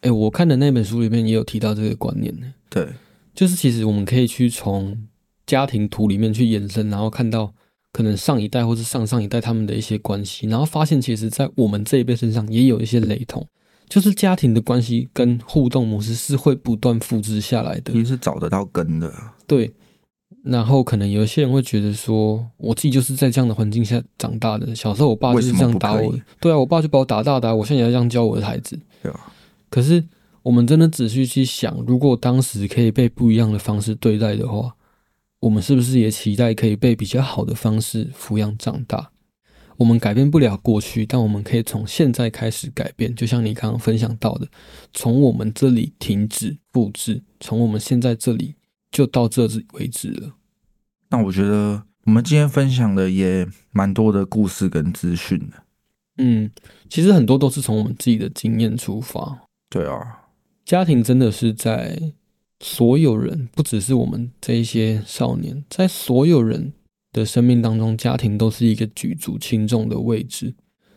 [0.00, 2.52] 哎，我看的那本书里面也有提到这个观念呢。
[2.68, 2.88] 对，
[3.32, 5.06] 就是其实我们可以去从
[5.46, 7.54] 家庭图里面去延伸，然后看到。
[7.94, 13.46] 可能上一代或是上上一代他们的一些关系，然后发现其实，在我们这一辈身上也有一些雷同，
[13.88, 19.12] 就是家庭的关系跟互动模式是会不断复制下来的，你是找得到根的。
[19.46, 19.72] 对，
[20.42, 28.76] 然后可能有些人会觉得说，我自己就是在这样的环境下长大的，小时候我爸就是这样打我对啊，我爸就把我打大的，我现在也要这样教我的孩子。
[29.00, 29.32] 对啊，
[29.70, 30.02] 可是
[30.42, 34.74] 我们真的仔细去想，如果当时可以被不一样的方式对待的话，
[35.44, 39.10] 我们是不是也期待可以被比较好的方式抚养长大？
[39.76, 43.14] 我们改变不了过去，但我们可以从现在开始改变。
[43.14, 44.48] 就像你刚刚分享到的，
[44.94, 48.54] 从我们这里停止布置，从我们现在这里
[48.90, 50.34] 就到这里为止了。
[51.10, 55.62] 那我觉得我们今天分享的也蛮多的故事跟资讯的。
[56.16, 56.50] 嗯，
[56.88, 59.40] 其实很多都是从我们自己的经验出发。
[59.68, 60.22] 对啊，
[60.64, 62.00] 家庭真的是在
[62.64, 66.72] 所有人，不只是我们这一些少年，在所有人
[67.12, 70.54] 的生命当中，家庭都是一个举足轻重的位置。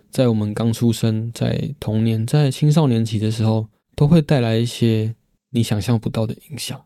[0.09, 5.13] 在我们刚出生、在童年、在青少年期的时候，都会带来一些
[5.49, 6.85] 你想象不到的影响。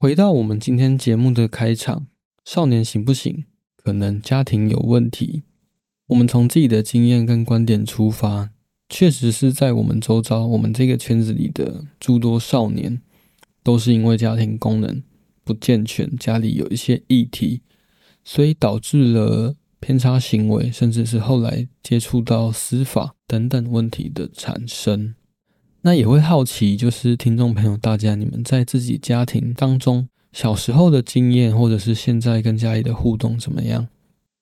[0.00, 2.08] 回到我们今天节目的开场，
[2.44, 3.44] 少年行不行？
[3.76, 5.44] 可能家庭有问题。
[6.08, 8.50] 我们从自己的经验跟观点出发，
[8.88, 13.00] 确实是在我们周遭、我们这个圈子里的诸多少年，
[13.62, 15.02] 都是因为家庭功能
[15.44, 17.62] 不健全，家里有一些议题，
[18.24, 25.14] 所以导致了偏差行为，甚至是后来接触到司法等等问题的产生。
[25.82, 33.88] 那也会好奇，就是听众朋友大家，你们在自己家庭当中小时候的经验，或者是现在跟家里的互动怎么样？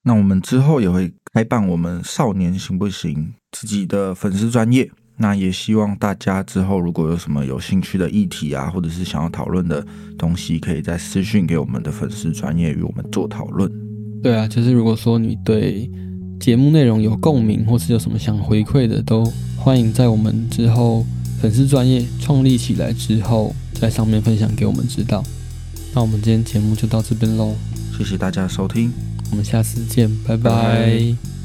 [0.03, 4.91] 那我们之后也会开办我们少年行不行自己的粉丝专业。
[5.21, 9.85] 那也希望大家之后如果有什么有兴趣的议题啊，或者是想要讨论的
[10.17, 13.71] 东西，可以在私讯给我们的粉丝专业与我们做讨论。
[14.23, 15.91] 对啊，就是如果说你对
[16.39, 19.25] 节目内容有共鸣，或是有什么想回馈的，都
[19.57, 21.05] 欢迎在我们之后
[21.41, 25.23] 粉丝专业创立起来之后，在上面分享给我们知道。
[25.95, 27.55] 那我们今天节目就到这边喽，
[27.97, 28.93] 谢谢大家的收听。
[29.31, 31.38] 我们下次见，拜拜拜